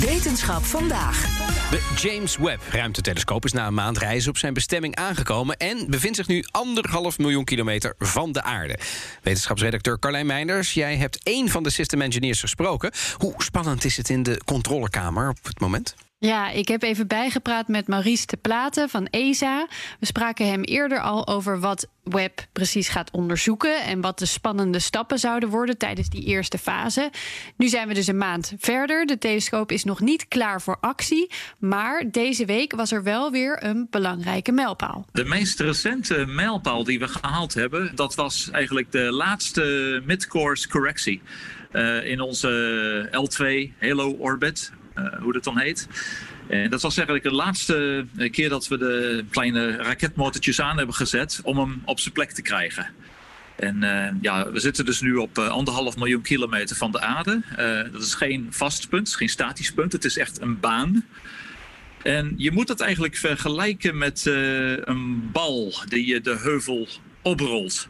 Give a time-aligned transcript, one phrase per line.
[0.00, 1.22] Wetenschap vandaag.
[1.70, 6.16] De James Webb ruimtetelescoop is na een maand reizen op zijn bestemming aangekomen en bevindt
[6.16, 8.78] zich nu anderhalf miljoen kilometer van de aarde.
[9.22, 12.92] Wetenschapsredacteur Carlijn Meinders, jij hebt één van de system engineers gesproken.
[13.16, 15.94] Hoe spannend is het in de controlekamer op het moment?
[16.20, 19.66] Ja, ik heb even bijgepraat met Maurice de Platen van ESA.
[20.00, 24.78] We spraken hem eerder al over wat Webb precies gaat onderzoeken en wat de spannende
[24.78, 27.10] stappen zouden worden tijdens die eerste fase.
[27.56, 29.06] Nu zijn we dus een maand verder.
[29.06, 33.64] De telescoop is nog niet klaar voor actie, maar deze week was er wel weer
[33.64, 35.06] een belangrijke mijlpaal.
[35.12, 41.22] De meest recente mijlpaal die we gehaald hebben, dat was eigenlijk de laatste mid-course correctie.
[41.72, 44.72] Uh, in onze L2 Halo Orbit,
[45.20, 45.88] hoe dat dan heet.
[46.48, 51.40] En dat was eigenlijk de laatste keer dat we de kleine raketmotortjes aan hebben gezet
[51.42, 52.86] om hem op zijn plek te krijgen.
[53.56, 57.42] En uh, ja, we zitten dus nu op uh, anderhalf miljoen kilometer van de aarde.
[57.92, 59.92] Dat is geen vast punt, geen statisch punt.
[59.92, 61.04] Het is echt een baan.
[62.02, 64.24] En je moet het eigenlijk vergelijken met
[64.84, 66.88] een bal die je de heuvel
[67.22, 67.88] oprolt.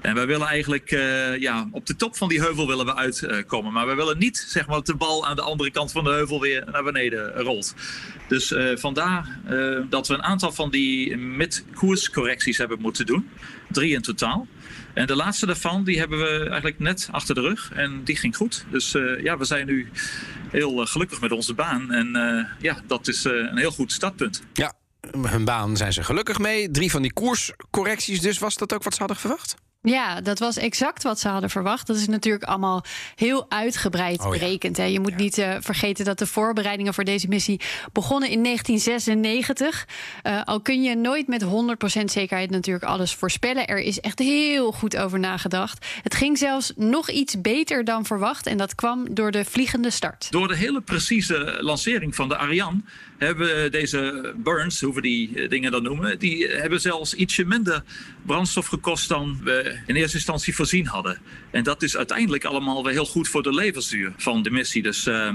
[0.00, 3.72] En wij willen eigenlijk uh, ja, op de top van die heuvel willen we uitkomen.
[3.72, 6.10] maar we willen niet zeg maar, dat de bal aan de andere kant van de
[6.10, 7.74] heuvel weer naar beneden rolt.
[8.28, 13.30] Dus uh, vandaar uh, dat we een aantal van die mid-koerscorrecties hebben moeten doen.
[13.68, 14.46] Drie in totaal.
[14.94, 17.70] En de laatste daarvan die hebben we eigenlijk net achter de rug.
[17.74, 18.64] En die ging goed.
[18.70, 19.90] Dus ja, we zijn nu
[20.50, 21.92] heel gelukkig met onze baan.
[21.92, 22.08] En
[22.60, 24.42] ja, dat is een heel goed startpunt.
[24.52, 24.72] Ja,
[25.22, 26.70] hun baan zijn ze gelukkig mee.
[26.70, 28.38] Drie van die koerscorrecties dus.
[28.38, 29.56] Was dat ook wat ze hadden verwacht?
[29.82, 31.86] Ja, dat was exact wat ze hadden verwacht.
[31.86, 34.38] Dat is natuurlijk allemaal heel uitgebreid Oh ja.
[34.38, 34.76] berekend.
[34.76, 34.84] Hè.
[34.84, 37.60] Je moet niet uh, vergeten dat de voorbereidingen voor deze missie
[37.92, 39.86] begonnen in 1996.
[40.22, 41.48] Uh, al kun je nooit met 100%
[42.04, 43.66] zekerheid natuurlijk alles voorspellen.
[43.66, 45.86] Er is echt heel goed over nagedacht.
[46.02, 48.46] Het ging zelfs nog iets beter dan verwacht.
[48.46, 50.26] En dat kwam door de vliegende start.
[50.30, 52.80] Door de hele precieze lancering van de Ariane
[53.18, 57.82] hebben deze burns, hoe we die dingen dan noemen, die hebben zelfs ietsje minder
[58.22, 61.18] brandstof gekost dan we in eerste instantie voorzien hadden.
[61.50, 64.82] En dat is uiteindelijk allemaal weer heel goed voor de levensduur van de missie.
[64.82, 65.32] Dus uh,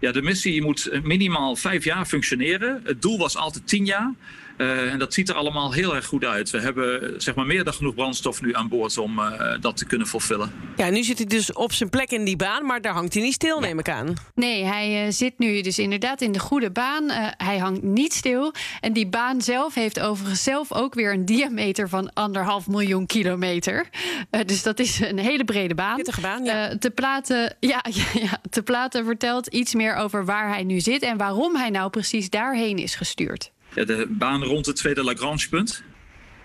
[0.00, 2.80] ja, de missie moet minimaal vijf jaar functioneren.
[2.84, 4.14] Het doel was altijd tien jaar.
[4.56, 6.50] Uh, en dat ziet er allemaal heel erg goed uit.
[6.50, 9.86] We hebben zeg maar, meer dan genoeg brandstof nu aan boord om uh, dat te
[9.86, 10.52] kunnen vervullen.
[10.76, 13.22] Ja, nu zit hij dus op zijn plek in die baan, maar daar hangt hij
[13.22, 14.14] niet stil, neem ik aan.
[14.34, 17.10] Nee, hij uh, zit nu dus inderdaad in de goede baan.
[17.36, 18.52] hij hangt niet stil.
[18.80, 23.88] En die baan zelf heeft overigens zelf ook weer een diameter van anderhalf miljoen kilometer.
[24.46, 25.96] dus dat is een hele brede baan.
[25.96, 26.78] Pittige baan, ja.
[26.78, 31.02] te, platen, ja, ja, ja, te platen vertelt iets meer over waar hij nu zit
[31.02, 33.50] en waarom hij nou precies daarheen is gestuurd.
[33.74, 35.82] Ja, de baan rond het tweede Lagrange-punt.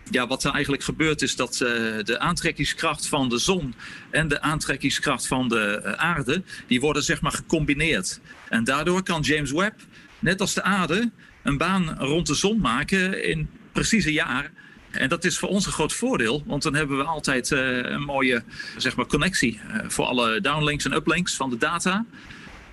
[0.09, 1.69] Ja, wat er eigenlijk gebeurt is dat uh,
[2.03, 3.73] de aantrekkingskracht van de zon
[4.09, 8.19] en de aantrekkingskracht van de uh, aarde, die worden zeg maar gecombineerd.
[8.49, 9.79] En daardoor kan James Webb,
[10.19, 11.11] net als de aarde,
[11.43, 14.51] een baan rond de zon maken in precies een jaar.
[14.91, 18.03] En dat is voor ons een groot voordeel, want dan hebben we altijd uh, een
[18.03, 18.43] mooie
[18.77, 22.05] zeg maar, connectie voor alle downlinks en uplinks van de data.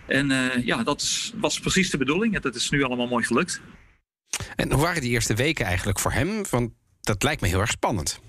[0.06, 0.32] En
[0.64, 2.40] ja, dat was precies de bedoeling.
[2.40, 3.60] Dat is nu allemaal mooi gelukt.
[4.56, 6.44] En hoe waren die eerste weken eigenlijk voor hem?
[6.50, 6.70] Want
[7.00, 8.20] dat lijkt me heel erg spannend.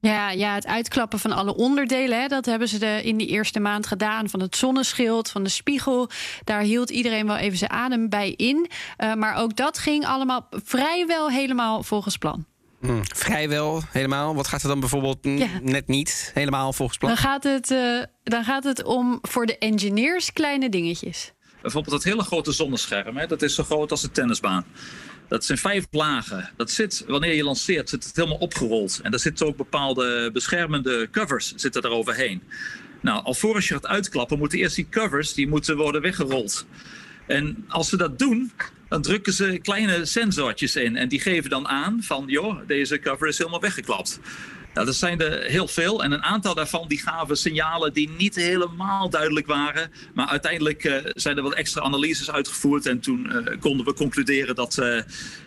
[0.00, 3.60] Ja, ja, het uitklappen van alle onderdelen, hè, dat hebben ze de, in die eerste
[3.60, 4.28] maand gedaan.
[4.28, 6.10] Van het zonneschild, van de spiegel.
[6.44, 8.70] Daar hield iedereen wel even zijn adem bij in.
[8.98, 12.46] Uh, maar ook dat ging allemaal vrijwel helemaal volgens plan.
[12.80, 14.34] Hmm, vrijwel helemaal.
[14.34, 15.46] Wat gaat er dan bijvoorbeeld Ja.
[15.62, 17.10] net niet helemaal volgens plan?
[17.10, 21.32] Dan gaat, het, uh, dan gaat het om voor de engineers kleine dingetjes.
[21.62, 24.64] Bijvoorbeeld dat hele grote zonnescherm, hè, dat is zo groot als een tennisbaan.
[25.28, 26.50] Dat zijn vijf lagen.
[26.56, 29.00] Dat zit, wanneer je lanceert, zit het helemaal opgerold.
[29.02, 32.42] En daar zitten ook bepaalde beschermende covers zitten er overheen.
[33.00, 36.66] Nou, alvorens je gaat uitklappen, moeten eerst die covers die moeten worden weggerold.
[37.26, 38.52] En als ze dat doen,
[38.88, 40.96] dan drukken ze kleine sensortjes in.
[40.96, 44.20] En die geven dan aan van, joh, deze cover is helemaal weggeklapt.
[44.78, 46.02] Nou, dat zijn er heel veel.
[46.02, 49.92] En een aantal daarvan die gaven signalen die niet helemaal duidelijk waren.
[50.14, 52.86] Maar uiteindelijk uh, zijn er wel extra analyses uitgevoerd.
[52.86, 55.00] En toen uh, konden we concluderen dat uh,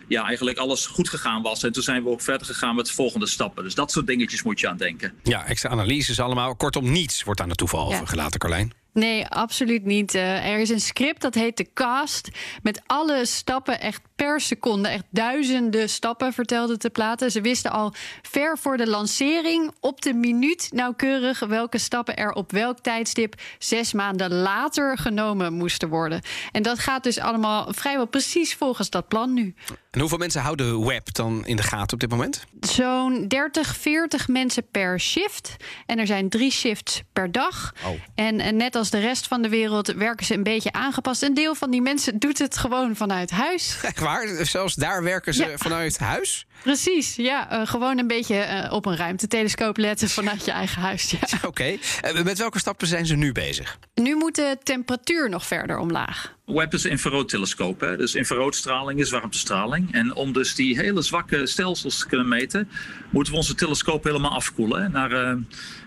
[0.08, 1.62] ja, eigenlijk alles goed gegaan was.
[1.62, 3.64] En toen zijn we ook verder gegaan met de volgende stappen.
[3.64, 5.12] Dus dat soort dingetjes moet je aan denken.
[5.22, 6.56] Ja, extra analyses allemaal.
[6.56, 7.94] Kortom, niets wordt aan het toeval Ja.
[7.96, 8.72] overgelaten, Carlijn.
[8.92, 10.14] Nee, absoluut niet.
[10.14, 12.28] Uh, er is een script dat heet de Cast.
[12.62, 14.88] Met alle stappen echt per seconde.
[14.88, 17.30] Echt duizenden stappen, vertelde te platen.
[17.30, 22.52] Ze wisten al ver voor de lancering op de minuut nauwkeurig welke stappen er op
[22.52, 26.22] welk tijdstip zes maanden later genomen moesten worden.
[26.52, 29.54] En dat gaat dus allemaal vrijwel precies volgens dat plan nu.
[29.90, 32.44] En hoeveel mensen houden web dan in de gaten op dit moment?
[32.60, 35.56] Zo'n 30, 40 mensen per shift.
[35.86, 37.74] En er zijn drie shifts per dag.
[37.84, 37.90] Oh.
[38.14, 41.22] En, en net als de rest van de wereld werken ze een beetje aangepast.
[41.22, 43.78] Een deel van die mensen doet het gewoon vanuit huis.
[43.82, 44.11] Echt waar?
[44.42, 46.46] Zelfs daar werken ze vanuit huis?
[46.62, 47.52] Precies, ja.
[47.52, 51.10] Uh, gewoon een beetje uh, op een ruimtetelescoop letten vanuit je eigen huis.
[51.10, 51.18] Ja.
[51.36, 51.46] Oké.
[51.46, 51.78] Okay.
[52.14, 53.78] Uh, met welke stappen zijn ze nu bezig?
[53.94, 56.34] Nu moet de temperatuur nog verder omlaag.
[56.46, 57.80] Webb is infraroodtelescoop.
[57.80, 57.96] Hè?
[57.96, 59.92] Dus infraroodstraling is warmtestraling.
[59.92, 62.68] En om dus die hele zwakke stelsels te kunnen meten,
[63.10, 64.82] moeten we onze telescoop helemaal afkoelen.
[64.82, 64.88] Hè?
[64.88, 65.36] Naar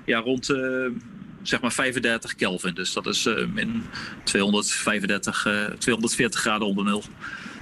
[0.05, 0.45] ja, rond
[1.41, 2.73] zeg maar 35 Kelvin.
[2.73, 3.83] Dus dat is min
[4.23, 5.47] 235,
[5.77, 7.03] 240 graden onder nul.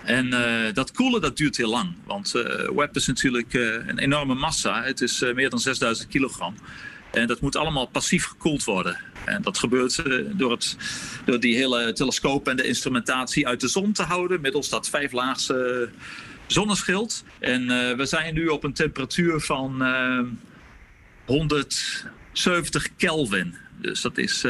[0.04, 1.96] En uh, dat koelen dat duurt heel lang.
[2.06, 4.84] Want uh, web is natuurlijk uh, een enorme massa.
[4.84, 6.56] Het is meer dan 6000 kilogram.
[7.12, 8.98] En dat moet allemaal passief gekoeld worden.
[9.26, 10.04] En dat gebeurt
[10.38, 10.78] door, het,
[11.26, 14.42] door die hele telescoop en de instrumentatie uit de zon te houden.
[14.42, 15.90] Middels dat vijflaagse
[16.48, 17.24] zonneschild.
[17.40, 17.68] En
[17.98, 19.84] we zijn nu op een temperatuur van
[21.26, 23.56] 170 Kelvin.
[23.82, 24.46] Dus dat is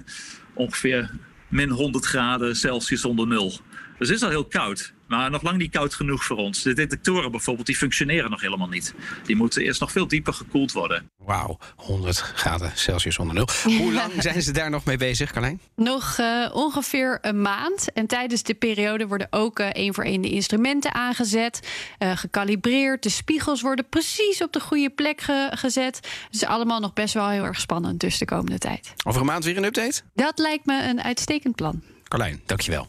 [0.54, 1.10] ongeveer
[1.48, 3.60] min 100 graden Celsius onder nul.
[4.00, 4.92] Dus het is al heel koud.
[5.06, 6.62] Maar nog lang niet koud genoeg voor ons.
[6.62, 8.94] De detectoren bijvoorbeeld, die functioneren nog helemaal niet.
[9.24, 11.10] Die moeten eerst nog veel dieper gekoeld worden.
[11.16, 13.48] Wauw, 100 graden Celsius onder nul.
[13.78, 15.60] Hoe lang zijn ze daar nog mee bezig, Carlijn?
[15.76, 17.92] Nog uh, ongeveer een maand.
[17.92, 21.68] En tijdens de periode worden ook uh, één voor één de instrumenten aangezet.
[21.98, 23.02] Uh, gekalibreerd.
[23.02, 26.00] De spiegels worden precies op de goede plek ge gezet.
[26.30, 28.92] Dus allemaal nog best wel heel erg spannend dus de komende tijd.
[29.04, 30.02] Over een maand weer een update?
[30.14, 31.82] Dat lijkt me een uitstekend plan.
[32.08, 32.88] Carlijn, dankjewel.